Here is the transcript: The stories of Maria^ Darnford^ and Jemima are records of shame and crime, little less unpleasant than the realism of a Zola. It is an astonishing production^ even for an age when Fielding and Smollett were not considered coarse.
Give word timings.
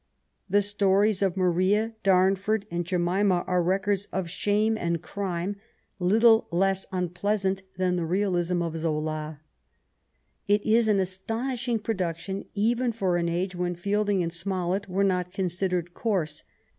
The 0.49 0.63
stories 0.63 1.21
of 1.21 1.35
Maria^ 1.35 1.93
Darnford^ 2.03 2.63
and 2.71 2.83
Jemima 2.87 3.43
are 3.45 3.61
records 3.61 4.07
of 4.11 4.31
shame 4.31 4.75
and 4.75 4.99
crime, 4.99 5.57
little 5.99 6.47
less 6.49 6.87
unpleasant 6.91 7.61
than 7.77 7.97
the 7.97 8.05
realism 8.07 8.63
of 8.63 8.73
a 8.73 8.79
Zola. 8.79 9.41
It 10.47 10.65
is 10.65 10.87
an 10.87 10.99
astonishing 10.99 11.77
production^ 11.81 12.47
even 12.55 12.91
for 12.91 13.15
an 13.17 13.29
age 13.29 13.53
when 13.55 13.75
Fielding 13.75 14.23
and 14.23 14.33
Smollett 14.33 14.89
were 14.89 15.03
not 15.03 15.31
considered 15.31 15.93
coarse. 15.93 16.41